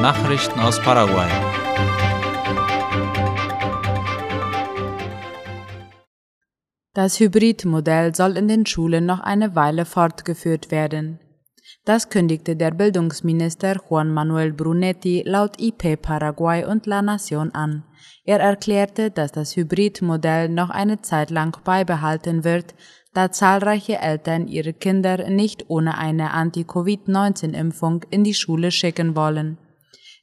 Nachrichten 0.00 0.58
aus 0.60 0.80
Paraguay. 0.80 1.28
Das 6.94 7.20
Hybridmodell 7.20 8.14
soll 8.14 8.38
in 8.38 8.48
den 8.48 8.64
Schulen 8.64 9.04
noch 9.04 9.20
eine 9.20 9.54
Weile 9.54 9.84
fortgeführt 9.84 10.70
werden. 10.70 11.20
Das 11.84 12.08
kündigte 12.08 12.56
der 12.56 12.70
Bildungsminister 12.70 13.76
Juan 13.90 14.10
Manuel 14.10 14.54
Brunetti 14.54 15.22
laut 15.26 15.60
IP 15.60 16.00
Paraguay 16.00 16.64
und 16.64 16.86
La 16.86 17.00
Nación 17.00 17.52
an. 17.52 17.84
Er 18.24 18.40
erklärte, 18.40 19.10
dass 19.10 19.32
das 19.32 19.54
Hybridmodell 19.54 20.48
noch 20.48 20.70
eine 20.70 21.02
Zeit 21.02 21.28
lang 21.28 21.54
beibehalten 21.62 22.42
wird, 22.42 22.74
da 23.12 23.30
zahlreiche 23.30 23.98
Eltern 23.98 24.48
ihre 24.48 24.72
Kinder 24.72 25.28
nicht 25.28 25.68
ohne 25.68 25.98
eine 25.98 26.30
Anti-Covid-19-Impfung 26.30 28.06
in 28.08 28.24
die 28.24 28.34
Schule 28.34 28.70
schicken 28.70 29.14
wollen. 29.14 29.58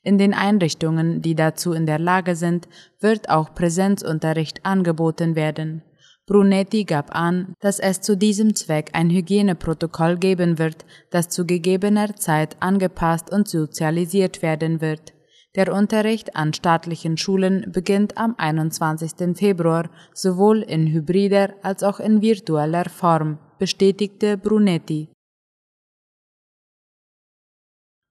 In 0.08 0.18
den 0.18 0.34
Einrichtungen, 0.34 1.22
die 1.22 1.36
dazu 1.36 1.74
in 1.74 1.86
der 1.86 2.00
Lage 2.00 2.38
sind, 2.38 2.70
wird 3.02 3.30
auch 3.30 3.54
Präsenzunterricht 3.54 4.66
angeboten 4.66 5.36
werden. 5.36 5.82
Brunetti 6.26 6.86
gab 6.86 7.14
an, 7.14 7.54
dass 7.60 7.78
es 7.80 8.00
zu 8.00 8.16
diesem 8.16 8.56
Zweck 8.56 8.92
ein 8.94 9.10
Hygieneprotokoll 9.10 10.16
geben 10.16 10.60
wird, 10.60 10.86
das 11.10 11.28
zu 11.28 11.46
gegebener 11.46 12.16
Zeit 12.16 12.56
angepasst 12.62 13.34
und 13.34 13.50
sozialisiert 13.50 14.42
werden 14.42 14.80
wird. 14.80 15.12
Der 15.56 15.74
Unterricht 15.74 16.38
an 16.38 16.54
staatlichen 16.54 17.18
Schulen 17.18 17.70
beginnt 17.74 18.18
am 18.18 18.34
21. 18.38 19.38
Februar 19.38 19.90
sowohl 20.14 20.62
in 20.62 20.88
hybrider 20.88 21.50
als 21.64 21.84
auch 21.84 22.00
in 22.00 22.22
virtueller 22.22 22.86
Form, 22.86 23.40
bestätigte 23.60 24.38
Brunetti. 24.38 25.10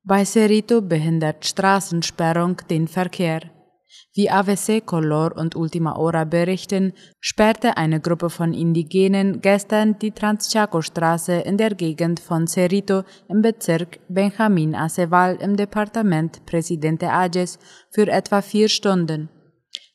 Bei 0.09 0.24
Cerrito 0.24 0.83
behindert 0.83 1.45
Straßensperrung 1.45 2.59
den 2.71 2.87
Verkehr. 2.87 3.40
Wie 4.15 4.30
AVC 4.30 4.87
Color 4.87 5.37
und 5.37 5.57
Ultima 5.57 5.96
Hora 5.96 6.23
berichten, 6.23 6.93
sperrte 7.18 7.76
eine 7.76 7.98
Gruppe 7.98 8.30
von 8.30 8.54
Indigenen 8.54 9.40
gestern 9.40 9.98
die 9.98 10.13
Transchaco-Straße 10.13 11.32
in 11.40 11.57
der 11.57 11.74
Gegend 11.74 12.21
von 12.21 12.46
Cerrito 12.46 13.02
im 13.29 13.43
Bezirk 13.43 13.98
Benjamin 14.09 14.76
Aceval 14.76 15.38
im 15.40 15.57
Departement 15.57 16.46
Presidente 16.46 17.10
Ages 17.10 17.59
für 17.91 18.07
etwa 18.07 18.43
vier 18.43 18.68
Stunden. 18.68 19.29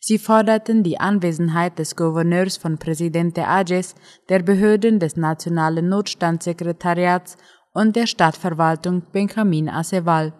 Sie 0.02 0.18
forderten 0.18 0.84
die 0.84 1.00
Anwesenheit 1.00 1.80
des 1.80 1.96
Gouverneurs 1.96 2.58
von 2.58 2.78
Presidente 2.80 3.48
Ages, 3.48 3.96
der 4.28 4.40
Behörden 4.40 5.00
des 5.00 5.16
Nationalen 5.16 5.88
Notstandssekretariats 5.88 7.38
und 7.74 7.96
der 7.96 8.08
Stadtverwaltung 8.08 9.04
Benjamin 9.12 9.70
Aceval. 9.70 10.34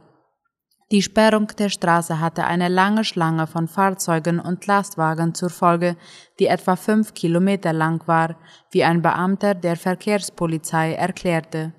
Die 0.92 1.02
Sperrung 1.02 1.48
der 1.58 1.70
Straße 1.70 2.20
hatte 2.20 2.44
eine 2.44 2.68
lange 2.68 3.06
Schlange 3.06 3.48
von 3.48 3.70
Fahrzeugen 3.70 4.42
und 4.42 4.68
Lastwagen 4.68 5.34
zur 5.34 5.50
Folge, 5.50 5.96
die 6.38 6.48
etwa 6.48 6.76
fünf 6.76 7.14
Kilometer 7.14 7.72
lang 7.72 8.06
war, 8.08 8.36
wie 8.72 8.84
ein 8.84 9.02
Beamter 9.02 9.56
der 9.56 9.78
Verkehrspolizei 9.78 10.94
erklärte. 10.94 11.72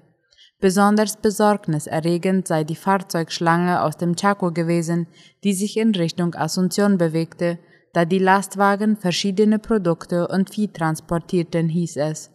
Besonders 0.61 1.17
besorgniserregend 1.19 2.49
sei 2.49 2.65
die 2.65 2.77
Fahrzeugschlange 2.77 3.83
aus 3.83 3.99
dem 3.99 4.17
Chaco 4.17 4.51
gewesen, 4.51 5.09
die 5.45 5.53
sich 5.53 5.77
in 5.77 5.95
Richtung 5.95 6.35
Asunción 6.35 6.97
bewegte, 6.97 7.59
da 7.93 8.07
die 8.07 8.21
Lastwagen 8.21 8.97
verschiedene 8.97 9.59
Produkte 9.59 10.29
und 10.29 10.49
Vieh 10.49 10.69
transportierten, 10.69 11.69
hieß 11.69 11.97
es. 11.97 12.31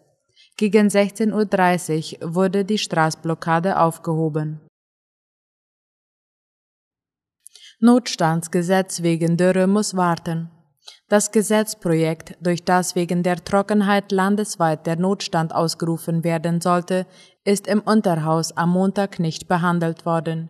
Gegen 0.60 0.88
16.30 0.88 2.24
Uhr 2.24 2.34
wurde 2.34 2.66
die 2.66 2.80
Straßblockade 2.80 3.80
aufgehoben. 3.80 4.60
Notstandsgesetz 7.80 9.04
wegen 9.04 9.38
Dürre 9.38 9.68
muss 9.68 9.96
warten. 9.96 10.50
Das 11.10 11.32
Gesetzprojekt, 11.32 12.38
durch 12.42 12.64
das 12.64 12.96
wegen 12.96 13.22
der 13.22 13.44
Trockenheit 13.44 14.12
landesweit 14.12 14.88
der 14.88 14.96
Notstand 14.96 15.54
ausgerufen 15.54 16.24
werden 16.24 16.60
sollte, 16.60 17.06
ist 17.44 17.68
im 17.68 17.82
Unterhaus 17.82 18.58
am 18.58 18.72
Montag 18.72 19.20
nicht 19.20 19.48
behandelt 19.48 20.08
worden. 20.08 20.50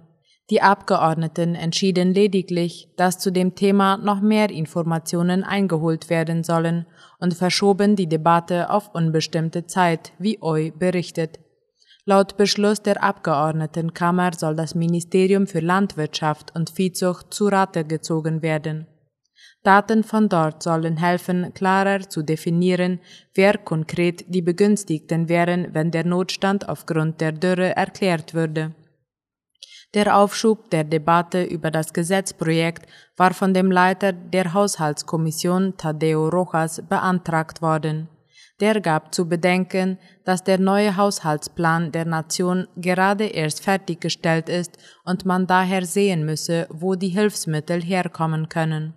Die 0.50 0.62
Abgeordneten 0.62 1.54
entschieden 1.54 2.14
lediglich, 2.14 2.88
dass 2.96 3.20
zu 3.20 3.30
dem 3.30 3.56
Thema 3.56 3.98
noch 3.98 4.22
mehr 4.22 4.50
Informationen 4.52 5.44
eingeholt 5.44 6.10
werden 6.10 6.46
sollen 6.46 6.86
und 7.20 7.34
verschoben 7.34 7.96
die 7.96 8.08
Debatte 8.08 8.70
auf 8.70 8.94
unbestimmte 8.94 9.66
Zeit, 9.66 10.12
wie 10.20 10.40
OI 10.42 10.72
berichtet. 10.72 11.40
Laut 12.06 12.38
Beschluss 12.38 12.82
der 12.82 13.04
Abgeordnetenkammer 13.04 14.32
soll 14.34 14.56
das 14.56 14.76
Ministerium 14.76 15.46
für 15.46 15.60
Landwirtschaft 15.60 16.56
und 16.56 16.70
Viehzucht 16.70 17.34
zu 17.34 17.48
Rate 17.48 17.84
gezogen 17.84 18.42
werden. 18.42 18.88
Daten 19.64 20.06
von 20.06 20.30
dort 20.30 20.64
sollen 20.64 20.96
helfen, 20.96 21.54
klarer 21.54 22.08
zu 22.08 22.24
definieren, 22.24 23.02
wer 23.34 23.58
konkret 23.58 24.24
die 24.34 24.42
Begünstigten 24.42 25.28
wären, 25.28 25.74
wenn 25.74 25.92
der 25.92 26.06
Notstand 26.06 26.70
aufgrund 26.70 27.20
der 27.20 27.34
Dürre 27.34 27.76
erklärt 27.76 28.34
würde. 28.34 28.74
Der 29.94 30.18
Aufschub 30.18 30.70
der 30.70 30.84
Debatte 30.84 31.44
über 31.44 31.72
das 31.72 31.94
Gesetzprojekt 31.94 32.86
war 33.16 33.34
von 33.34 33.54
dem 33.54 33.72
Leiter 33.72 34.12
der 34.12 34.54
Haushaltskommission 34.54 35.78
Tadeo 35.78 36.28
Rojas 36.28 36.82
beantragt 36.88 37.62
worden. 37.62 38.10
Der 38.60 38.82
gab 38.82 39.14
zu 39.14 39.30
bedenken, 39.30 39.98
dass 40.26 40.44
der 40.44 40.60
neue 40.60 40.98
Haushaltsplan 40.98 41.92
der 41.92 42.06
Nation 42.06 42.68
gerade 42.76 43.26
erst 43.26 43.64
fertiggestellt 43.64 44.50
ist 44.50 44.78
und 45.06 45.26
man 45.26 45.48
daher 45.48 45.86
sehen 45.86 46.26
müsse, 46.26 46.68
wo 46.70 46.96
die 46.96 47.10
Hilfsmittel 47.10 47.82
herkommen 47.82 48.50
können. 48.50 48.94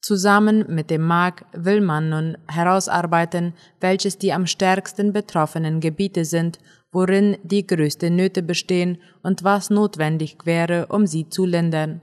Zusammen 0.00 0.64
mit 0.68 0.90
dem 0.90 1.02
MAG 1.02 1.44
will 1.52 1.80
man 1.80 2.10
nun 2.10 2.36
herausarbeiten, 2.48 3.54
welches 3.80 4.18
die 4.18 4.32
am 4.32 4.46
stärksten 4.46 5.12
betroffenen 5.12 5.78
Gebiete 5.78 6.24
sind, 6.24 6.58
worin 6.92 7.38
die 7.42 7.66
größten 7.66 8.14
Nöte 8.14 8.42
bestehen 8.42 8.98
und 9.22 9.42
was 9.42 9.70
notwendig 9.70 10.36
wäre, 10.44 10.86
um 10.86 11.06
sie 11.06 11.28
zu 11.28 11.46
lindern. 11.46 12.02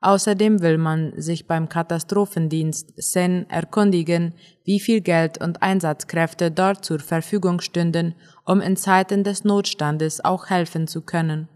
Außerdem 0.00 0.60
will 0.60 0.78
man 0.78 1.14
sich 1.16 1.46
beim 1.46 1.68
Katastrophendienst 1.68 2.92
SEN 2.96 3.48
erkundigen, 3.48 4.34
wie 4.64 4.78
viel 4.78 5.00
Geld 5.00 5.42
und 5.42 5.62
Einsatzkräfte 5.62 6.50
dort 6.50 6.84
zur 6.84 7.00
Verfügung 7.00 7.60
stünden, 7.60 8.14
um 8.44 8.60
in 8.60 8.76
Zeiten 8.76 9.24
des 9.24 9.44
Notstandes 9.44 10.24
auch 10.24 10.50
helfen 10.50 10.86
zu 10.86 11.00
können. 11.00 11.48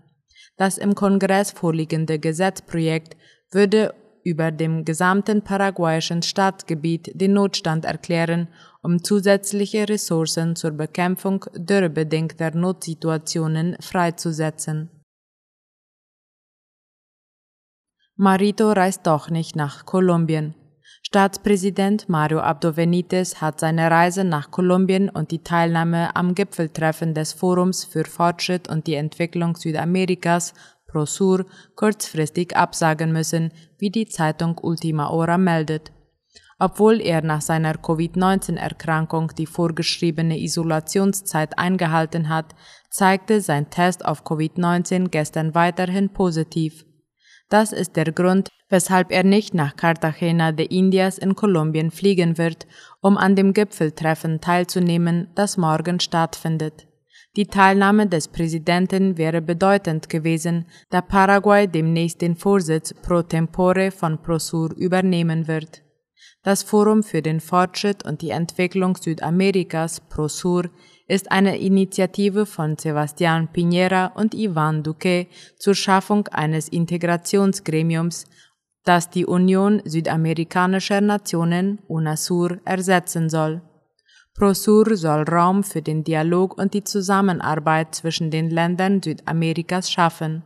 Das 0.56 0.78
im 0.78 0.94
Kongress 0.94 1.50
vorliegende 1.50 2.18
Gesetzprojekt 2.18 3.16
würde 3.50 3.94
über 4.24 4.50
dem 4.50 4.84
gesamten 4.84 5.42
paraguayischen 5.42 6.22
Staatsgebiet 6.22 7.10
den 7.14 7.32
Notstand 7.34 7.84
erklären, 7.84 8.48
um 8.82 9.02
zusätzliche 9.02 9.88
Ressourcen 9.88 10.56
zur 10.56 10.72
Bekämpfung 10.72 11.44
dürrebedingter 11.54 12.54
Notsituationen 12.54 13.76
freizusetzen. 13.80 14.90
Marito 18.16 18.72
reist 18.72 19.06
doch 19.06 19.30
nicht 19.30 19.56
nach 19.56 19.86
Kolumbien. 19.86 20.54
Staatspräsident 21.02 22.08
Mario 22.08 22.40
Abdo 22.40 22.74
Benitez 22.74 23.40
hat 23.40 23.58
seine 23.58 23.90
Reise 23.90 24.22
nach 24.24 24.50
Kolumbien 24.50 25.08
und 25.08 25.30
die 25.30 25.42
Teilnahme 25.42 26.14
am 26.14 26.34
Gipfeltreffen 26.34 27.14
des 27.14 27.32
Forums 27.32 27.84
für 27.84 28.04
Fortschritt 28.04 28.68
und 28.68 28.86
die 28.86 28.94
Entwicklung 28.94 29.56
Südamerikas 29.56 30.52
Prosur 30.90 31.46
kurzfristig 31.76 32.56
absagen 32.56 33.12
müssen, 33.12 33.52
wie 33.78 33.90
die 33.90 34.06
Zeitung 34.06 34.58
Ultima 34.60 35.08
Hora 35.08 35.38
meldet. 35.38 35.92
Obwohl 36.58 37.00
er 37.00 37.22
nach 37.22 37.40
seiner 37.40 37.74
Covid-19-Erkrankung 37.74 39.32
die 39.38 39.46
vorgeschriebene 39.46 40.38
Isolationszeit 40.38 41.58
eingehalten 41.58 42.28
hat, 42.28 42.54
zeigte 42.90 43.40
sein 43.40 43.70
Test 43.70 44.04
auf 44.04 44.24
Covid-19 44.24 45.08
gestern 45.08 45.54
weiterhin 45.54 46.10
positiv. 46.10 46.84
Das 47.48 47.72
ist 47.72 47.96
der 47.96 48.12
Grund, 48.12 48.48
weshalb 48.68 49.10
er 49.10 49.24
nicht 49.24 49.54
nach 49.54 49.74
Cartagena 49.74 50.52
de 50.52 50.66
Indias 50.66 51.18
in 51.18 51.34
Kolumbien 51.34 51.90
fliegen 51.90 52.36
wird, 52.36 52.66
um 53.00 53.16
an 53.16 53.36
dem 53.36 53.54
Gipfeltreffen 53.54 54.40
teilzunehmen, 54.40 55.28
das 55.34 55.56
morgen 55.56 55.98
stattfindet. 55.98 56.89
Die 57.36 57.46
Teilnahme 57.46 58.08
des 58.08 58.26
Präsidenten 58.26 59.16
wäre 59.16 59.40
bedeutend 59.40 60.08
gewesen, 60.08 60.66
da 60.90 61.00
Paraguay 61.00 61.68
demnächst 61.68 62.22
den 62.22 62.34
Vorsitz 62.34 62.92
pro 62.92 63.22
tempore 63.22 63.92
von 63.92 64.20
Prosur 64.20 64.74
übernehmen 64.76 65.46
wird. 65.46 65.82
Das 66.42 66.64
Forum 66.64 67.02
für 67.02 67.22
den 67.22 67.40
Fortschritt 67.40 68.04
und 68.04 68.22
die 68.22 68.30
Entwicklung 68.30 68.96
Südamerikas 68.96 70.00
Prosur 70.00 70.70
ist 71.06 71.30
eine 71.30 71.58
Initiative 71.58 72.46
von 72.46 72.76
Sebastián 72.76 73.48
Piñera 73.52 74.12
und 74.14 74.34
Ivan 74.34 74.82
Duque 74.82 75.28
zur 75.56 75.74
Schaffung 75.74 76.26
eines 76.28 76.68
Integrationsgremiums, 76.68 78.24
das 78.84 79.10
die 79.10 79.26
Union 79.26 79.82
südamerikanischer 79.84 81.00
Nationen 81.00 81.78
UNASUR 81.86 82.58
ersetzen 82.64 83.28
soll. 83.28 83.62
Prosur 84.40 84.96
soll 84.96 85.24
Raum 85.24 85.62
für 85.62 85.82
den 85.82 86.02
Dialog 86.02 86.56
und 86.56 86.72
die 86.72 86.82
Zusammenarbeit 86.82 87.94
zwischen 87.94 88.30
den 88.30 88.48
Ländern 88.48 89.02
Südamerikas 89.02 89.92
schaffen. 89.92 90.42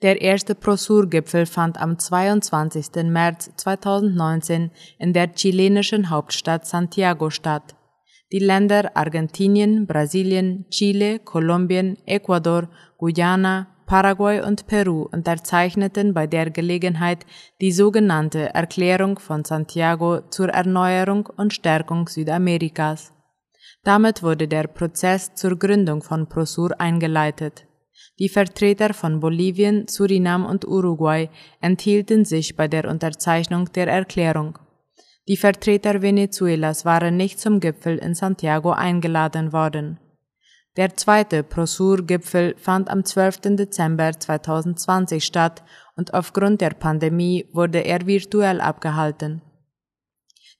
Der 0.00 0.22
erste 0.22 0.54
Prosur-Gipfel 0.54 1.44
fand 1.44 1.78
am 1.78 1.98
22. 1.98 3.04
März 3.04 3.50
2019 3.56 4.70
in 4.98 5.12
der 5.12 5.34
chilenischen 5.34 6.08
Hauptstadt 6.08 6.66
Santiago 6.66 7.28
statt. 7.28 7.76
Die 8.32 8.38
Länder 8.38 8.96
Argentinien, 8.96 9.86
Brasilien, 9.86 10.64
Chile, 10.70 11.18
Kolumbien, 11.18 11.98
Ecuador, 12.06 12.70
Guyana, 12.96 13.66
Paraguay 13.90 14.40
und 14.40 14.68
Peru 14.68 15.08
unterzeichneten 15.10 16.14
bei 16.14 16.28
der 16.28 16.50
Gelegenheit 16.50 17.26
die 17.60 17.72
sogenannte 17.72 18.54
Erklärung 18.54 19.18
von 19.18 19.44
Santiago 19.44 20.20
zur 20.30 20.50
Erneuerung 20.50 21.28
und 21.36 21.52
Stärkung 21.52 22.06
Südamerikas. 22.06 23.12
Damit 23.82 24.22
wurde 24.22 24.46
der 24.46 24.68
Prozess 24.68 25.34
zur 25.34 25.58
Gründung 25.58 26.04
von 26.04 26.28
Prosur 26.28 26.80
eingeleitet. 26.80 27.66
Die 28.20 28.28
Vertreter 28.28 28.94
von 28.94 29.18
Bolivien, 29.18 29.88
Surinam 29.88 30.46
und 30.46 30.64
Uruguay 30.68 31.28
enthielten 31.60 32.24
sich 32.24 32.54
bei 32.54 32.68
der 32.68 32.88
Unterzeichnung 32.88 33.72
der 33.72 33.88
Erklärung. 33.88 34.56
Die 35.26 35.36
Vertreter 35.36 36.00
Venezuelas 36.00 36.84
waren 36.84 37.16
nicht 37.16 37.40
zum 37.40 37.58
Gipfel 37.58 37.98
in 37.98 38.14
Santiago 38.14 38.70
eingeladen 38.70 39.52
worden. 39.52 39.98
Der 40.76 40.96
zweite 40.96 41.42
Prosur-Gipfel 41.42 42.54
fand 42.56 42.90
am 42.90 43.04
12. 43.04 43.56
Dezember 43.56 44.12
2020 44.12 45.24
statt 45.24 45.64
und 45.96 46.14
aufgrund 46.14 46.60
der 46.60 46.70
Pandemie 46.70 47.48
wurde 47.52 47.80
er 47.80 48.06
virtuell 48.06 48.60
abgehalten. 48.60 49.42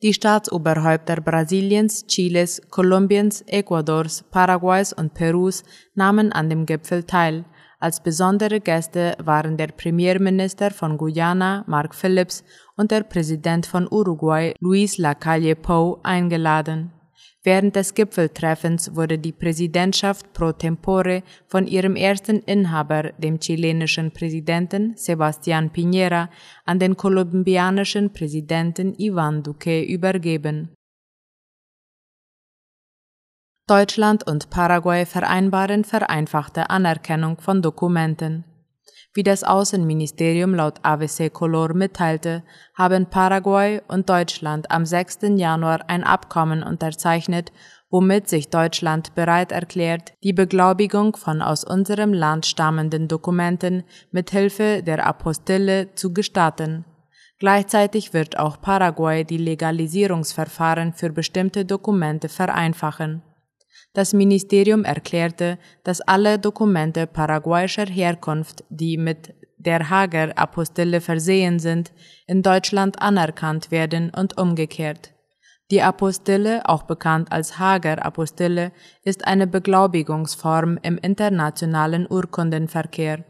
Die 0.03 0.15
Staatsoberhäupter 0.15 1.21
Brasiliens, 1.21 2.07
Chiles, 2.07 2.61
Kolumbiens, 2.71 3.43
Ecuadors, 3.47 4.25
Paraguays 4.31 4.93
und 4.93 5.15
Perus 5.15 5.63
nahmen 5.95 6.33
an 6.33 6.49
dem 6.49 6.67
Gipfel 6.67 7.05
teil. 7.05 7.45
Als 7.79 8.03
besondere 8.03 8.61
Gäste 8.61 9.15
waren 9.23 9.57
der 9.57 9.69
Premierminister 9.69 10.71
von 10.71 10.99
Guyana, 10.99 11.65
Mark 11.67 11.95
Phillips, 11.95 12.43
und 12.77 12.91
der 12.91 13.03
Präsident 13.03 13.67
von 13.67 13.87
Uruguay, 13.91 14.55
Luis 14.59 14.99
Lacalle 14.99 15.55
Pou, 15.55 15.99
eingeladen. 16.03 16.93
Während 17.43 17.75
des 17.75 17.95
Gipfeltreffens 17.95 18.95
wurde 18.95 19.19
die 19.19 19.33
Präsidentschaft 19.33 20.35
pro 20.35 20.53
tempore 20.53 21.23
von 21.47 21.67
ihrem 21.67 21.97
ersten 21.97 22.41
Inhaber, 22.41 23.13
dem 23.17 23.41
chilenischen 23.41 24.13
Präsidenten 24.13 24.95
Sebastián 24.97 25.71
Piñera, 25.71 26.29
an 26.67 26.79
den 26.79 26.99
kolumbianischen 26.99 28.13
Präsidenten 28.13 28.95
Iván 28.97 29.43
Duque 29.43 29.83
übergeben. 29.83 30.75
Deutschland 33.67 34.27
und 34.27 34.51
Paraguay 34.51 35.07
vereinbaren 35.07 35.85
vereinfachte 35.85 36.69
Anerkennung 36.69 37.41
von 37.41 37.63
Dokumenten. 37.63 38.45
Wie 39.13 39.25
das 39.25 39.43
Außenministerium 39.43 40.55
laut 40.55 40.79
AVC 40.83 41.33
Color 41.33 41.75
mitteilte, 41.75 42.45
haben 42.75 43.07
Paraguay 43.07 43.81
und 43.89 44.09
Deutschland 44.09 44.71
am 44.71 44.87
6. 44.87 45.19
Januar 45.35 45.81
ein 45.89 46.05
Abkommen 46.05 46.63
unterzeichnet, 46.63 47.51
womit 47.91 48.29
sich 48.29 48.51
Deutschland 48.51 49.17
bereit 49.17 49.51
erklärt, 49.51 50.13
die 50.23 50.33
Beglaubigung 50.33 51.17
von 51.17 51.43
aus 51.43 51.65
unserem 51.65 52.13
Land 52.13 52.47
stammenden 52.47 53.09
Dokumenten 53.09 53.83
mit 54.13 54.31
Hilfe 54.31 54.85
der 54.85 55.05
Apostille 55.05 55.93
zu 55.97 56.13
gestatten. 56.15 56.85
Gleichzeitig 57.41 58.13
wird 58.13 58.39
auch 58.39 58.61
Paraguay 58.61 59.25
die 59.25 59.39
Legalisierungsverfahren 59.39 60.93
für 60.93 61.11
bestimmte 61.11 61.65
Dokumente 61.65 62.29
vereinfachen. 62.29 63.23
Das 63.93 64.13
Ministerium 64.13 64.85
erklärte, 64.85 65.59
dass 65.83 66.01
alle 66.01 66.39
Dokumente 66.39 67.07
paraguayischer 67.07 67.87
Herkunft, 67.87 68.65
die 68.69 68.97
mit 68.97 69.35
der 69.59 69.91
Hager 69.91 70.33
Apostille 70.37 71.01
versehen 71.01 71.59
sind, 71.59 71.93
in 72.27 72.43
Deutschland 72.43 73.03
anerkannt 73.03 73.71
werden 73.71 74.11
und 74.11 74.39
umgekehrt. 74.39 75.13
Die 75.71 75.83
Apostille, 75.83 76.69
auch 76.69 76.83
bekannt 76.83 77.31
als 77.31 77.59
Hager 77.59 78.05
Apostille, 78.05 78.73
ist 79.05 79.27
eine 79.27 79.47
Beglaubigungsform 79.47 80.79
im 80.83 80.99
internationalen 80.99 82.07
Urkundenverkehr. 82.11 83.25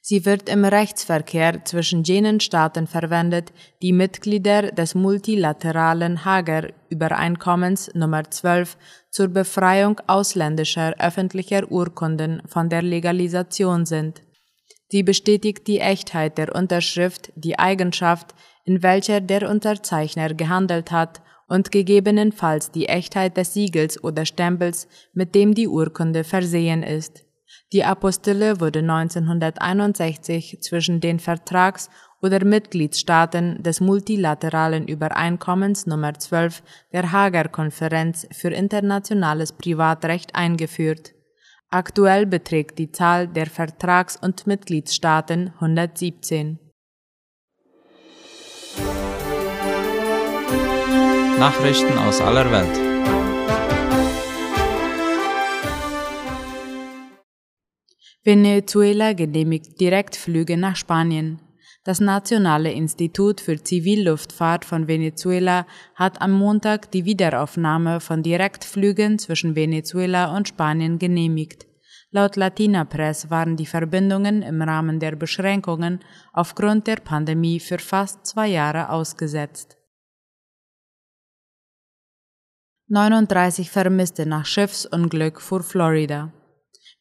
Sie 0.00 0.24
wird 0.24 0.48
im 0.48 0.64
Rechtsverkehr 0.64 1.64
zwischen 1.66 2.02
jenen 2.02 2.40
Staaten 2.40 2.86
verwendet, 2.86 3.52
die 3.82 3.92
Mitglieder 3.92 4.72
des 4.72 4.94
multilateralen 4.94 6.24
Hager 6.24 6.70
Übereinkommens 6.88 7.94
Nummer 7.94 8.24
12 8.24 8.78
zur 9.18 9.26
Befreiung 9.26 10.00
ausländischer 10.06 10.94
öffentlicher 11.00 11.72
Urkunden 11.72 12.40
von 12.46 12.68
der 12.68 12.82
Legalisation 12.82 13.84
sind. 13.84 14.22
Sie 14.92 15.02
bestätigt 15.02 15.66
die 15.66 15.80
Echtheit 15.80 16.38
der 16.38 16.54
Unterschrift, 16.54 17.32
die 17.34 17.58
Eigenschaft, 17.58 18.36
in 18.64 18.80
welcher 18.84 19.20
der 19.20 19.50
Unterzeichner 19.50 20.34
gehandelt 20.34 20.92
hat 20.92 21.20
und 21.48 21.72
gegebenenfalls 21.72 22.70
die 22.70 22.86
Echtheit 22.86 23.36
des 23.36 23.54
Siegels 23.54 24.04
oder 24.04 24.24
Stempels, 24.24 24.86
mit 25.12 25.34
dem 25.34 25.52
die 25.52 25.66
Urkunde 25.66 26.22
versehen 26.22 26.84
ist. 26.84 27.24
Die 27.72 27.82
Apostille 27.82 28.60
wurde 28.60 28.78
1961 28.78 30.58
zwischen 30.60 31.00
den 31.00 31.18
Vertrags- 31.18 31.90
oder 32.20 32.44
Mitgliedstaaten 32.44 33.62
des 33.62 33.80
multilateralen 33.80 34.86
Übereinkommens 34.88 35.86
Nummer 35.86 36.14
12 36.14 36.62
der 36.92 37.12
Hager 37.12 37.48
Konferenz 37.48 38.26
für 38.32 38.50
internationales 38.50 39.52
Privatrecht 39.52 40.34
eingeführt. 40.34 41.14
Aktuell 41.70 42.26
beträgt 42.26 42.78
die 42.78 42.90
Zahl 42.90 43.28
der 43.28 43.46
Vertrags- 43.46 44.16
und 44.16 44.46
Mitgliedstaaten 44.46 45.52
117. 45.60 46.58
Nachrichten 51.38 51.98
aus 51.98 52.20
aller 52.20 52.50
Welt. 52.50 52.88
Venezuela 58.24 59.12
genehmigt 59.12 59.80
Direktflüge 59.80 60.56
nach 60.56 60.74
Spanien. 60.74 61.40
Das 61.88 62.00
Nationale 62.00 62.70
Institut 62.70 63.40
für 63.40 63.64
Zivilluftfahrt 63.64 64.66
von 64.66 64.88
Venezuela 64.88 65.66
hat 65.94 66.20
am 66.20 66.32
Montag 66.32 66.90
die 66.90 67.06
Wiederaufnahme 67.06 68.00
von 68.00 68.22
Direktflügen 68.22 69.18
zwischen 69.18 69.56
Venezuela 69.56 70.36
und 70.36 70.48
Spanien 70.48 70.98
genehmigt. 70.98 71.66
Laut 72.10 72.36
Latina 72.36 72.84
Press 72.84 73.30
waren 73.30 73.56
die 73.56 73.64
Verbindungen 73.64 74.42
im 74.42 74.60
Rahmen 74.60 75.00
der 75.00 75.16
Beschränkungen 75.16 76.00
aufgrund 76.34 76.86
der 76.86 76.96
Pandemie 76.96 77.58
für 77.58 77.78
fast 77.78 78.26
zwei 78.26 78.48
Jahre 78.48 78.90
ausgesetzt. 78.90 79.78
39 82.88 83.70
Vermisste 83.70 84.26
nach 84.26 84.44
Schiffsunglück 84.44 85.40
vor 85.40 85.62
Florida. 85.62 86.34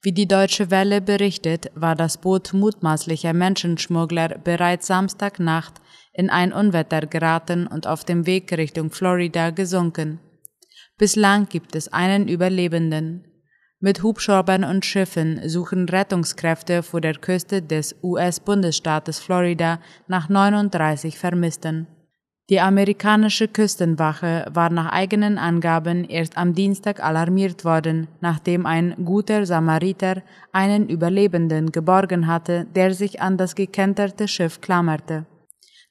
Wie 0.01 0.11
die 0.11 0.27
Deutsche 0.27 0.69
Welle 0.69 1.01
berichtet, 1.01 1.71
war 1.73 1.95
das 1.95 2.17
Boot 2.19 2.53
mutmaßlicher 2.53 3.33
Menschenschmuggler 3.33 4.37
bereits 4.43 4.87
Samstagnacht 4.87 5.81
in 6.13 6.29
ein 6.29 6.53
Unwetter 6.53 7.01
geraten 7.01 7.67
und 7.67 7.87
auf 7.87 8.03
dem 8.03 8.25
Weg 8.25 8.51
Richtung 8.55 8.91
Florida 8.91 9.49
gesunken. 9.49 10.19
Bislang 10.97 11.47
gibt 11.47 11.75
es 11.75 11.91
einen 11.91 12.27
Überlebenden. 12.27 13.25
Mit 13.79 14.01
Hubschraubern 14.01 14.63
und 14.63 14.85
Schiffen 14.85 15.47
suchen 15.47 15.87
Rettungskräfte 15.87 16.81
vor 16.81 17.01
der 17.01 17.15
Küste 17.15 17.61
des 17.61 17.95
US-Bundesstaates 18.01 19.19
Florida 19.19 19.79
nach 20.07 20.29
39 20.29 21.19
Vermissten. 21.19 21.87
Die 22.49 22.61
amerikanische 22.61 23.49
Küstenwache 23.49 24.45
war 24.53 24.69
nach 24.69 24.89
eigenen 24.93 25.37
Angaben 25.37 26.05
erst 26.05 26.37
am 26.37 26.53
Dienstag 26.53 27.03
alarmiert 27.03 27.65
worden, 27.65 28.07
nachdem 28.21 28.65
ein 28.65 28.95
guter 29.03 29.45
Samariter 29.45 30.21
einen 30.53 30.87
Überlebenden 30.87 31.73
geborgen 31.73 32.25
hatte, 32.25 32.65
der 32.73 32.93
sich 32.93 33.21
an 33.21 33.35
das 33.35 33.53
gekenterte 33.53 34.29
Schiff 34.29 34.61
klammerte. 34.61 35.25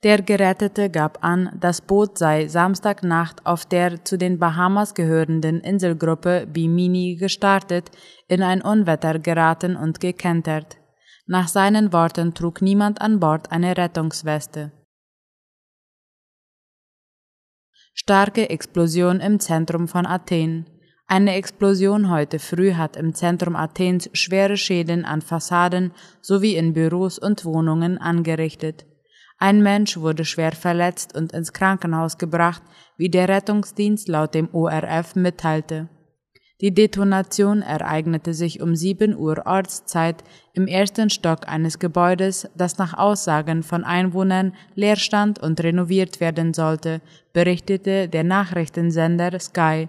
Der 0.02 0.22
Gerettete 0.22 0.88
gab 0.88 1.22
an, 1.22 1.50
das 1.60 1.82
Boot 1.82 2.16
sei 2.16 2.48
Samstagnacht 2.48 3.44
auf 3.44 3.66
der 3.66 4.02
zu 4.04 4.16
den 4.16 4.38
Bahamas 4.38 4.94
gehörenden 4.94 5.60
Inselgruppe 5.60 6.46
Bimini 6.50 7.16
gestartet, 7.16 7.90
in 8.28 8.42
ein 8.42 8.62
Unwetter 8.62 9.18
geraten 9.18 9.76
und 9.76 10.00
gekentert. 10.00 10.78
Nach 11.26 11.48
seinen 11.48 11.92
Worten 11.92 12.32
trug 12.32 12.62
niemand 12.62 13.02
an 13.02 13.20
Bord 13.20 13.52
eine 13.52 13.76
Rettungsweste. 13.76 14.72
Starke 17.98 18.50
Explosion 18.50 19.20
im 19.20 19.40
Zentrum 19.40 19.88
von 19.88 20.04
Athen. 20.04 20.66
Eine 21.06 21.34
Explosion 21.34 22.10
heute 22.10 22.38
früh 22.38 22.74
hat 22.74 22.94
im 22.94 23.14
Zentrum 23.14 23.56
Athens 23.56 24.10
schwere 24.12 24.58
Schäden 24.58 25.06
an 25.06 25.22
Fassaden 25.22 25.92
sowie 26.20 26.56
in 26.56 26.74
Büros 26.74 27.18
und 27.18 27.46
Wohnungen 27.46 27.96
angerichtet. 27.96 28.84
Ein 29.38 29.62
Mensch 29.62 29.96
wurde 29.96 30.26
schwer 30.26 30.52
verletzt 30.52 31.16
und 31.16 31.32
ins 31.32 31.54
Krankenhaus 31.54 32.18
gebracht, 32.18 32.62
wie 32.98 33.08
der 33.08 33.30
Rettungsdienst 33.30 34.08
laut 34.08 34.34
dem 34.34 34.54
ORF 34.54 35.16
mitteilte. 35.16 35.88
Die 36.62 36.72
Detonation 36.72 37.60
ereignete 37.60 38.32
sich 38.32 38.62
um 38.62 38.74
7 38.74 39.14
Uhr 39.14 39.42
Ortszeit 39.44 40.24
im 40.54 40.66
ersten 40.66 41.10
Stock 41.10 41.46
eines 41.46 41.78
Gebäudes, 41.78 42.48
das 42.56 42.78
nach 42.78 42.96
Aussagen 42.96 43.62
von 43.62 43.84
Einwohnern 43.84 44.54
leer 44.74 44.96
stand 44.96 45.38
und 45.38 45.62
renoviert 45.62 46.18
werden 46.18 46.54
sollte, 46.54 47.02
berichtete 47.34 48.08
der 48.08 48.24
Nachrichtensender 48.24 49.38
Sky. 49.38 49.88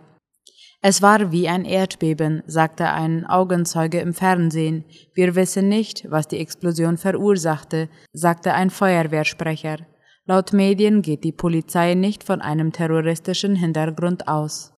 Es 0.82 1.02
war 1.02 1.32
wie 1.32 1.48
ein 1.48 1.64
Erdbeben, 1.64 2.44
sagte 2.48 2.90
ein 2.90 3.26
Augenzeuge 3.26 4.00
im 4.02 4.14
Fernsehen. 4.14 4.84
Wir 5.14 5.36
wissen 5.36 5.70
nicht, 5.70 6.06
was 6.10 6.28
die 6.28 6.40
Explosion 6.40 6.98
verursachte, 6.98 7.88
sagte 8.12 8.54
ein 8.54 8.70
Feuerwehrsprecher. 8.70 9.78
Laut 10.26 10.52
Medien 10.52 11.02
geht 11.02 11.24
die 11.24 11.32
Polizei 11.32 11.94
nicht 11.94 12.26
von 12.26 12.42
einem 12.42 12.74
terroristischen 12.74 13.56
Hintergrund 13.56 14.28
aus. 14.28 14.77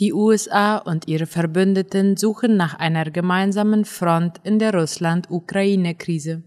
Die 0.00 0.12
USA 0.12 0.78
und 0.78 1.06
ihre 1.06 1.26
Verbündeten 1.26 2.16
suchen 2.16 2.56
nach 2.56 2.74
einer 2.74 3.10
gemeinsamen 3.10 3.84
Front 3.84 4.40
in 4.42 4.58
der 4.58 4.74
Russland-Ukraine-Krise. 4.74 6.42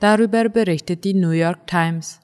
Darüber 0.00 0.48
berichtet 0.48 1.04
die 1.04 1.14
New 1.14 1.30
York 1.30 1.68
Times. 1.68 2.20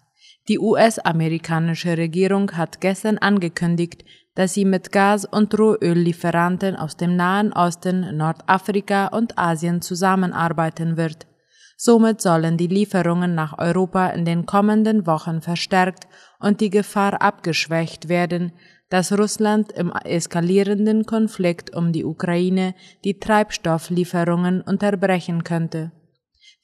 Die 0.49 0.59
US-amerikanische 0.59 1.97
Regierung 1.97 2.51
hat 2.53 2.81
gestern 2.81 3.19
angekündigt, 3.19 4.05
dass 4.35 4.55
sie 4.55 4.65
mit 4.65 4.91
Gas- 4.91 5.27
und 5.27 5.57
Rohöllieferanten 5.57 6.75
aus 6.75 6.97
dem 6.97 7.15
Nahen 7.15 7.53
Osten, 7.53 8.17
Nordafrika 8.17 9.09
und 9.09 9.39
Asien 9.39 9.81
zusammenarbeiten 9.81 10.97
wird. 10.97 11.29
Somit 11.77 12.21
sollen 12.21 12.57
die 12.57 12.67
Lieferungen 12.67 13.35
nach 13.35 13.59
Europa 13.59 14.09
in 14.09 14.25
den 14.25 14.45
kommenden 14.45 15.07
Wochen 15.07 15.41
verstärkt 15.41 16.09
und 16.41 16.61
die 16.61 16.71
Gefahr 16.71 17.23
abgeschwächt 17.23 18.09
werden, 18.09 18.53
dass 18.91 19.17
Russland 19.17 19.73
im 19.73 19.91
eskalierenden 20.05 21.07
Konflikt 21.07 21.75
um 21.75 21.93
die 21.93 22.05
Ukraine 22.05 22.75
die 23.05 23.19
Treibstofflieferungen 23.19 24.61
unterbrechen 24.61 25.45
könnte. 25.45 25.93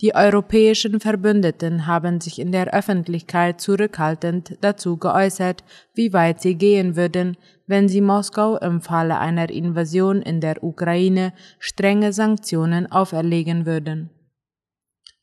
Die 0.02 0.14
europäischen 0.14 1.00
Verbündeten 1.00 1.87
haben 1.87 2.21
sich 2.21 2.38
in 2.38 2.52
der 2.52 2.75
Öffentlichkeit 2.75 3.62
zurückhaltend 3.62 4.59
dazu 4.61 4.99
geäußert, 4.99 5.64
wie 5.95 6.12
weit 6.12 6.42
sie 6.42 6.56
gehen 6.56 6.97
würden, 6.97 7.38
wenn 7.66 7.88
sie 7.88 8.02
Moskau 8.02 8.59
im 8.59 8.83
Falle 8.83 9.18
einer 9.18 9.49
Invasion 9.49 10.21
in 10.21 10.42
der 10.42 10.62
Ukraine 10.62 11.33
strenge 11.59 12.12
Sanktionen 12.12 12.92
auferlegen 12.92 13.64
würden. 13.64 14.11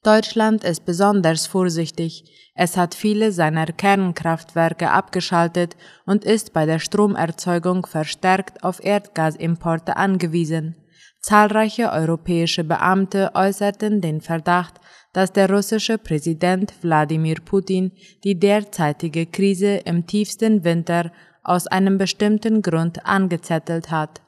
Deutschland 0.04 0.66
ist 0.66 0.86
besonders 0.86 1.48
vorsichtig. 1.48 2.26
Es 2.56 2.76
hat 2.76 2.94
viele 2.94 3.32
seiner 3.32 3.68
Kernkraftwerke 3.68 4.92
abgeschaltet 4.92 5.78
und 6.06 6.26
ist 6.26 6.52
bei 6.52 6.66
der 6.66 6.80
Stromerzeugung 6.80 7.86
verstärkt 7.86 8.64
auf 8.64 8.84
Erdgasimporte 8.84 9.96
angewiesen. 9.96 10.76
Zahlreiche 11.22 11.90
europäische 11.94 12.66
Beamte 12.66 13.32
äußerten 13.34 14.02
den 14.02 14.20
Verdacht, 14.20 14.82
dass 15.14 15.32
der 15.32 15.50
russische 15.50 15.98
Präsident 15.98 16.74
Wladimir 16.82 17.38
Putin 17.44 17.94
die 18.26 18.38
derzeitige 18.38 19.26
Krise 19.26 19.78
im 19.86 20.06
tiefsten 20.06 20.66
Winter 20.66 21.14
aus 21.44 21.68
einem 21.68 21.98
bestimmten 21.98 22.62
Grund 22.62 23.06
angezettelt 23.06 23.90
hat. 23.90 24.22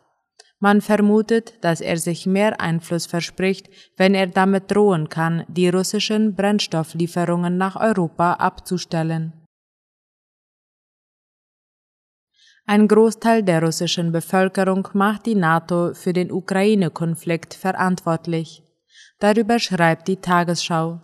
Man 0.60 0.82
vermutet, 0.82 1.54
dass 1.62 1.82
er 1.82 1.98
sich 1.98 2.26
mehr 2.26 2.62
Einfluss 2.62 3.06
verspricht, 3.06 3.70
wenn 3.98 4.16
er 4.16 4.28
damit 4.28 4.72
drohen 4.72 5.10
kann, 5.10 5.44
die 5.48 5.70
russischen 5.70 6.36
Brennstofflieferungen 6.36 7.58
nach 7.58 7.76
Europa 7.76 8.34
abzustellen. 8.34 9.34
Ein 12.68 12.88
Großteil 12.88 13.44
der 13.44 13.62
russischen 13.62 14.12
Bevölkerung 14.12 14.88
macht 14.94 15.28
die 15.28 15.36
NATO 15.36 15.94
für 15.94 16.14
den 16.14 16.32
Ukraine-Konflikt 16.32 17.54
verantwortlich. 17.54 18.64
Darüber 19.20 19.60
schreibt 19.60 20.08
die 20.08 20.18
Tagesschau 20.18 21.02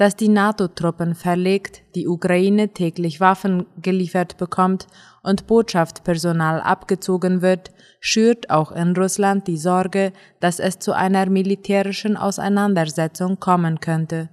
dass 0.00 0.16
die 0.16 0.28
NATO-Truppen 0.28 1.14
verlegt, 1.14 1.82
die 1.94 2.08
Ukraine 2.08 2.70
täglich 2.70 3.20
Waffen 3.20 3.66
geliefert 3.82 4.38
bekommt 4.38 4.86
und 5.22 5.46
Botschaftspersonal 5.46 6.62
abgezogen 6.62 7.42
wird, 7.42 7.70
schürt 8.00 8.48
auch 8.48 8.72
in 8.72 8.96
Russland 8.96 9.46
die 9.46 9.58
Sorge, 9.58 10.14
dass 10.40 10.58
es 10.58 10.78
zu 10.78 10.94
einer 10.94 11.28
militärischen 11.28 12.16
Auseinandersetzung 12.16 13.40
kommen 13.40 13.78
könnte. 13.80 14.30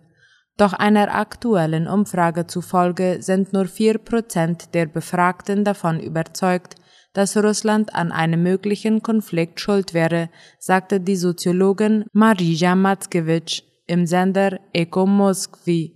Doch 0.55 0.71
einer 0.71 1.13
aktuellen 1.13 1.89
Umfrage 1.89 2.47
zufolge 2.47 3.17
sind 3.19 3.51
nur 3.51 3.65
vier 3.65 3.97
Prozent 3.97 4.74
der 4.74 4.86
Befragten 4.86 5.65
davon 5.65 6.00
überzeugt, 6.00 6.75
dass 7.12 7.36
Russland 7.36 7.93
an 7.93 8.13
einem 8.13 8.41
möglichen 8.41 9.03
Konflikt 9.03 9.59
schuld 9.59 9.93
wäre, 9.93 10.29
sagte 10.59 11.01
die 11.01 11.17
Soziologin 11.17 12.05
Marija 12.13 12.74
Matzkewitsch 12.74 13.63
im 13.88 14.06
Sender 14.06 14.60
Eko 14.74 15.06
Moskwi. 15.06 15.94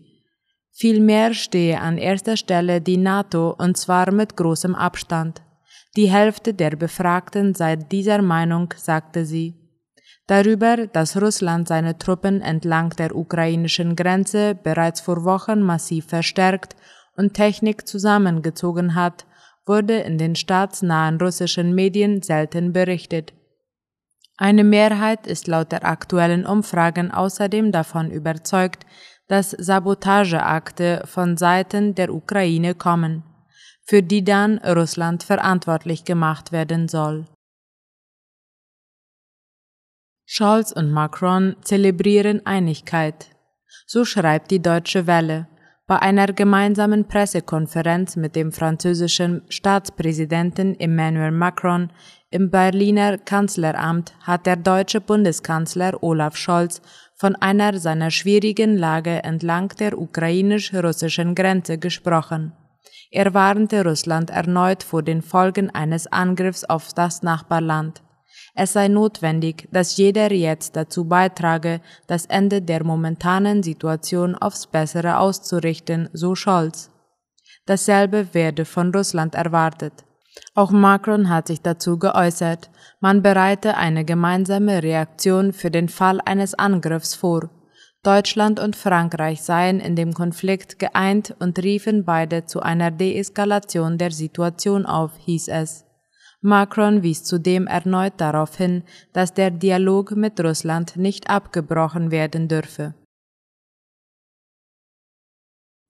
Vielmehr 0.72 1.34
stehe 1.34 1.80
an 1.80 1.98
erster 1.98 2.38
Stelle 2.38 2.82
die 2.82 2.98
NATO 2.98 3.54
und 3.58 3.78
zwar 3.78 4.12
mit 4.12 4.36
großem 4.36 4.74
Abstand. 4.74 5.42
Die 5.98 6.10
Hälfte 6.10 6.54
der 6.54 6.72
Befragten 6.72 7.54
sei 7.54 7.76
dieser 7.76 8.22
Meinung, 8.22 8.74
sagte 8.78 9.26
sie. 9.26 9.56
Darüber, 10.26 10.88
dass 10.88 11.22
Russland 11.22 11.68
seine 11.68 11.98
Truppen 11.98 12.42
entlang 12.42 12.92
der 12.92 13.14
ukrainischen 13.16 13.98
Grenze 13.98 14.56
bereits 14.56 15.02
vor 15.02 15.26
Wochen 15.26 15.62
massiv 15.62 16.06
verstärkt 16.06 16.78
und 17.18 17.34
Technik 17.34 17.86
zusammengezogen 17.86 18.96
hat, 18.96 19.26
wurde 19.66 20.00
in 20.00 20.18
den 20.18 20.36
staatsnahen 20.36 21.20
russischen 21.20 21.76
Medien 21.76 22.22
selten 22.22 22.72
berichtet. 22.72 23.34
Eine 24.42 24.64
Mehrheit 24.64 25.28
ist 25.28 25.46
laut 25.46 25.72
der 25.72 25.86
aktuellen 25.86 26.48
Umfragen 26.48 27.12
außerdem 27.12 27.72
davon 27.72 28.10
überzeugt, 28.10 28.88
dass 29.28 29.52
Sabotageakte 29.52 31.04
von 31.06 31.38
Seiten 31.38 31.94
der 31.94 32.12
Ukraine 32.12 32.74
kommen, 32.74 33.22
für 33.86 34.02
die 34.02 34.24
dann 34.24 34.58
Russland 34.58 35.22
verantwortlich 35.22 36.06
gemacht 36.06 36.52
werden 36.52 36.88
soll. 36.88 37.28
Scholz 40.26 40.72
und 40.72 40.90
Macron 40.90 41.56
zelebrieren 41.62 42.44
Einigkeit. 42.44 43.28
So 43.86 44.06
schreibt 44.06 44.50
die 44.50 44.62
Deutsche 44.62 45.06
Welle. 45.06 45.50
Bei 45.86 46.00
einer 46.00 46.28
gemeinsamen 46.28 47.08
Pressekonferenz 47.08 48.16
mit 48.16 48.36
dem 48.36 48.52
französischen 48.52 49.44
Staatspräsidenten 49.50 50.80
Emmanuel 50.80 51.32
Macron 51.32 51.92
im 52.32 52.50
Berliner 52.50 53.18
Kanzleramt 53.18 54.14
hat 54.22 54.46
der 54.46 54.56
deutsche 54.56 55.02
Bundeskanzler 55.02 56.02
Olaf 56.02 56.38
Scholz 56.38 56.82
von 57.18 57.36
einer 57.36 57.78
seiner 57.78 58.10
schwierigen 58.10 58.78
Lage 58.78 59.22
entlang 59.24 59.68
der 59.80 60.00
ukrainisch-russischen 60.00 61.36
Grenze 61.36 61.78
gesprochen. 61.78 62.54
Er 63.12 63.34
warnte 63.34 63.84
Russland 63.84 64.30
erneut 64.30 64.82
vor 64.82 65.04
den 65.04 65.22
Folgen 65.22 65.70
eines 65.72 66.08
Angriffs 66.08 66.64
auf 66.64 66.94
das 66.94 67.22
Nachbarland. 67.22 68.02
Es 68.56 68.72
sei 68.74 68.88
notwendig, 68.88 69.68
dass 69.74 69.98
jeder 69.98 70.32
jetzt 70.32 70.78
dazu 70.78 71.10
beitrage, 71.10 71.82
das 72.08 72.28
Ende 72.28 72.62
der 72.62 72.86
momentanen 72.86 73.62
Situation 73.62 74.36
aufs 74.36 74.68
Bessere 74.68 75.18
auszurichten, 75.18 76.10
so 76.14 76.36
Scholz. 76.36 76.90
Dasselbe 77.66 78.34
werde 78.34 78.64
von 78.64 78.94
Russland 78.94 79.36
erwartet. 79.36 80.06
Auch 80.54 80.72
Macron 80.72 81.30
hat 81.30 81.48
sich 81.48 81.62
dazu 81.62 81.98
geäußert, 82.00 82.70
man 83.00 83.22
bereite 83.22 83.78
eine 83.78 84.06
gemeinsame 84.06 84.84
Reaktion 84.84 85.54
für 85.54 85.72
den 85.72 85.90
Fall 85.90 86.22
eines 86.26 86.54
Angriffs 86.54 87.16
vor. 87.16 87.50
Deutschland 88.04 88.60
und 88.60 88.76
Frankreich 88.76 89.44
seien 89.44 89.80
in 89.80 89.96
dem 89.96 90.14
Konflikt 90.14 90.80
geeint 90.80 91.36
und 91.40 91.60
riefen 91.60 92.04
beide 92.04 92.46
zu 92.46 92.62
einer 92.62 92.90
Deeskalation 92.90 93.98
der 93.98 94.12
Situation 94.12 94.86
auf, 94.86 95.12
hieß 95.18 95.50
es. 95.50 95.86
Macron 96.42 97.04
wies 97.04 97.24
zudem 97.24 97.68
erneut 97.68 98.14
darauf 98.18 98.58
hin, 98.58 98.84
dass 99.14 99.36
der 99.36 99.52
Dialog 99.52 100.16
mit 100.16 100.40
Russland 100.40 100.98
nicht 100.98 101.30
abgebrochen 101.30 102.10
werden 102.10 102.48
dürfe. 102.48 102.96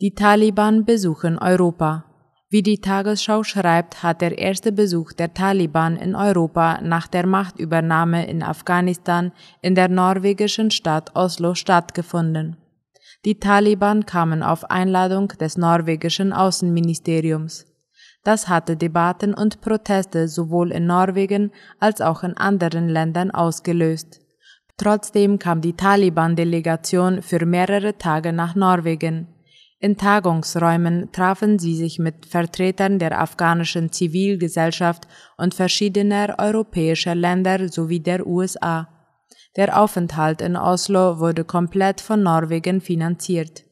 Die 0.01 0.13
Taliban 0.13 0.83
besuchen 0.83 1.37
Europa. 1.37 2.10
Wie 2.53 2.63
die 2.63 2.81
Tagesschau 2.81 3.43
schreibt, 3.43 4.03
hat 4.03 4.19
der 4.19 4.37
erste 4.37 4.73
Besuch 4.73 5.13
der 5.13 5.33
Taliban 5.33 5.95
in 5.95 6.15
Europa 6.15 6.81
nach 6.81 7.07
der 7.07 7.25
Machtübernahme 7.25 8.27
in 8.27 8.43
Afghanistan 8.43 9.31
in 9.61 9.73
der 9.73 9.87
norwegischen 9.87 10.69
Stadt 10.69 11.15
Oslo 11.15 11.55
stattgefunden. 11.55 12.57
Die 13.23 13.39
Taliban 13.39 14.05
kamen 14.05 14.43
auf 14.43 14.69
Einladung 14.69 15.29
des 15.29 15.57
norwegischen 15.57 16.33
Außenministeriums. 16.33 17.67
Das 18.25 18.49
hatte 18.49 18.75
Debatten 18.75 19.33
und 19.33 19.61
Proteste 19.61 20.27
sowohl 20.27 20.73
in 20.73 20.85
Norwegen 20.85 21.51
als 21.79 22.01
auch 22.01 22.21
in 22.21 22.35
anderen 22.35 22.89
Ländern 22.89 23.31
ausgelöst. 23.31 24.19
Trotzdem 24.75 25.39
kam 25.39 25.61
die 25.61 25.77
Taliban-Delegation 25.77 27.21
für 27.21 27.45
mehrere 27.45 27.97
Tage 27.97 28.33
nach 28.33 28.55
Norwegen. 28.55 29.29
In 29.83 29.97
Tagungsräumen 29.97 31.11
trafen 31.11 31.57
sie 31.57 31.75
sich 31.75 31.97
mit 31.97 32.27
Vertretern 32.27 32.99
der 32.99 33.19
afghanischen 33.19 33.91
Zivilgesellschaft 33.91 35.07
und 35.37 35.55
verschiedener 35.55 36.35
europäischer 36.37 37.15
Länder 37.15 37.67
sowie 37.67 37.99
der 37.99 38.27
USA. 38.27 38.87
Der 39.55 39.81
Aufenthalt 39.81 40.39
in 40.41 40.55
Oslo 40.55 41.19
wurde 41.19 41.43
komplett 41.45 41.99
von 41.99 42.21
Norwegen 42.21 42.79
finanziert. 42.79 43.63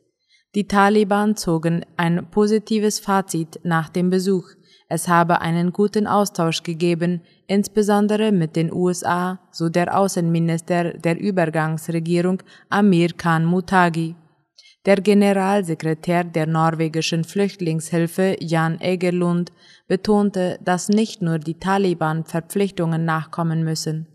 Die 0.56 0.68
Taliban 0.68 1.36
zogen 1.36 1.86
ein 1.96 2.32
positives 2.32 3.00
Fazit 3.00 3.60
nach 3.64 3.90
dem 3.90 4.10
Besuch. 4.10 4.48
Es 4.88 5.08
habe 5.08 5.42
einen 5.42 5.72
guten 5.72 6.08
Austausch 6.08 6.64
gegeben, 6.64 7.22
insbesondere 7.46 8.32
mit 8.32 8.56
den 8.56 8.74
USA, 8.74 9.40
so 9.52 9.70
der 9.70 9.96
Außenminister 9.96 10.96
der 10.96 11.20
Übergangsregierung 11.20 12.42
Amir 12.72 13.10
Khan 13.16 13.46
Mutagi. 13.46 14.16
Der 14.86 15.02
Generalsekretär 15.02 16.24
der 16.24 16.48
norwegischen 16.48 17.26
Flüchtlingshilfe 17.26 18.38
Jan 18.40 18.80
Egerlund 18.80 19.52
betonte, 19.88 20.58
dass 20.64 20.88
nicht 20.88 21.22
nur 21.22 21.38
die 21.38 21.60
Taliban 21.60 22.24
Verpflichtungen 22.24 23.04
nachkommen 23.04 23.64
müssen. 23.64 24.08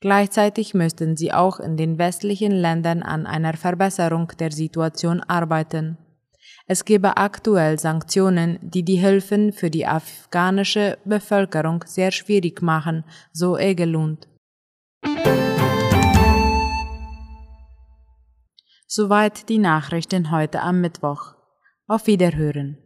Gleichzeitig 0.00 0.72
müssten 0.72 1.16
sie 1.16 1.32
auch 1.32 1.60
in 1.60 1.76
den 1.76 1.98
westlichen 1.98 2.52
Ländern 2.52 3.02
an 3.02 3.26
einer 3.26 3.54
Verbesserung 3.54 4.32
der 4.38 4.52
Situation 4.52 5.20
arbeiten. 5.20 5.98
Es 6.66 6.84
gebe 6.84 7.16
aktuell 7.16 7.78
Sanktionen, 7.78 8.58
die 8.62 8.82
die 8.82 8.96
Hilfen 8.96 9.52
für 9.52 9.70
die 9.70 9.86
afghanische 9.86 10.98
Bevölkerung 11.04 11.84
sehr 11.86 12.10
schwierig 12.10 12.62
machen, 12.62 13.04
so 13.32 13.56
Egelund. 13.58 14.26
Soweit 18.98 19.50
die 19.50 19.58
Nachrichten 19.58 20.30
heute 20.30 20.62
am 20.62 20.80
Mittwoch. 20.80 21.34
Auf 21.86 22.06
Wiederhören. 22.06 22.78